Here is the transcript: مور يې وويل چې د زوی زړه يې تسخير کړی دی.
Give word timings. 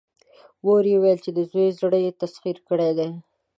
مور 0.63 0.83
يې 0.91 0.97
وويل 0.97 1.19
چې 1.25 1.31
د 1.33 1.39
زوی 1.51 1.67
زړه 1.79 1.97
يې 2.05 2.11
تسخير 2.21 2.57
کړی 2.67 2.91
دی. 2.97 3.09